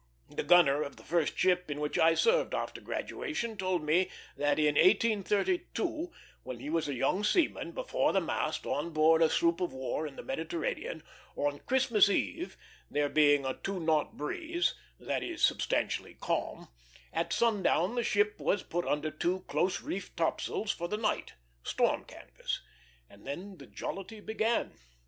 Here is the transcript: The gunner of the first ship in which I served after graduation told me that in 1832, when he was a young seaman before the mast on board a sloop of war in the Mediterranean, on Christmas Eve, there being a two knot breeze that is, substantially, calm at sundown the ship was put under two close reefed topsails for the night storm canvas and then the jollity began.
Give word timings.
The 0.31 0.41
gunner 0.41 0.81
of 0.81 0.95
the 0.97 1.03
first 1.03 1.37
ship 1.37 1.69
in 1.69 1.79
which 1.79 1.99
I 1.99 2.15
served 2.15 2.55
after 2.55 2.81
graduation 2.81 3.55
told 3.55 3.83
me 3.83 4.09
that 4.35 4.57
in 4.57 4.73
1832, 4.73 6.11
when 6.41 6.59
he 6.59 6.71
was 6.71 6.87
a 6.87 6.95
young 6.95 7.23
seaman 7.23 7.71
before 7.71 8.11
the 8.11 8.19
mast 8.19 8.65
on 8.65 8.89
board 8.93 9.21
a 9.21 9.29
sloop 9.29 9.61
of 9.61 9.73
war 9.73 10.07
in 10.07 10.15
the 10.15 10.23
Mediterranean, 10.23 11.03
on 11.35 11.59
Christmas 11.67 12.09
Eve, 12.09 12.57
there 12.89 13.09
being 13.09 13.45
a 13.45 13.53
two 13.53 13.79
knot 13.79 14.17
breeze 14.17 14.73
that 14.99 15.21
is, 15.21 15.45
substantially, 15.45 16.15
calm 16.19 16.69
at 17.13 17.31
sundown 17.31 17.93
the 17.93 18.01
ship 18.03 18.39
was 18.39 18.63
put 18.63 18.87
under 18.87 19.11
two 19.11 19.41
close 19.41 19.81
reefed 19.81 20.17
topsails 20.17 20.71
for 20.71 20.87
the 20.87 20.97
night 20.97 21.33
storm 21.61 22.05
canvas 22.05 22.59
and 23.07 23.27
then 23.27 23.57
the 23.59 23.67
jollity 23.67 24.19
began. 24.19 24.71